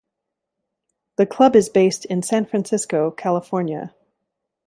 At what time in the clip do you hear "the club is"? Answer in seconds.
1.17-1.69